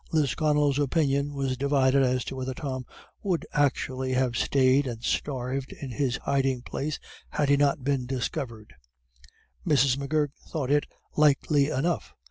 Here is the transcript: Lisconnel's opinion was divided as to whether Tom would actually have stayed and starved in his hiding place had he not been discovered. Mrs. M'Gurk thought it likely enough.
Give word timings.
Lisconnel's 0.11 0.79
opinion 0.79 1.35
was 1.35 1.55
divided 1.55 2.01
as 2.01 2.25
to 2.25 2.35
whether 2.35 2.55
Tom 2.55 2.87
would 3.21 3.45
actually 3.53 4.13
have 4.13 4.35
stayed 4.35 4.87
and 4.87 5.03
starved 5.03 5.71
in 5.73 5.91
his 5.91 6.17
hiding 6.23 6.63
place 6.63 6.97
had 7.29 7.49
he 7.49 7.55
not 7.55 7.83
been 7.83 8.07
discovered. 8.07 8.73
Mrs. 9.63 9.99
M'Gurk 9.99 10.31
thought 10.49 10.71
it 10.71 10.87
likely 11.15 11.69
enough. 11.69 12.15